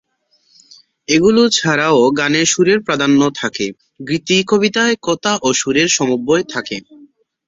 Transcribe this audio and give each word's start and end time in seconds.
এগুলো 1.07 1.41
ছাড়াও 1.51 1.99
গানে 2.19 2.41
সুরের 2.45 2.79
প্রাধান্য 2.81 3.21
থাকে; 3.35 3.65
গীতিকবিতায় 4.07 4.95
কথা 5.01 5.31
ও 5.41 5.57
সুরের 5.59 5.89
সমন্বয় 5.89 6.43
থাকে। 6.53 6.77